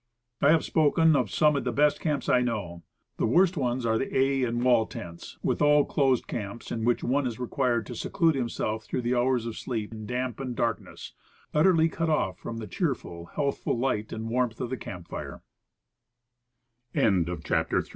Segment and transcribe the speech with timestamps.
[0.41, 2.81] I have spoken of some of the best camps I know.
[3.17, 7.03] The worst ones are the A and wall tents, with all closed camps in which
[7.03, 10.81] one is required to seclude himself through the hours of sleep in damp and dark
[10.81, 11.13] ness,
[11.53, 14.03] utterly cut off from the cheerful, healthful ligh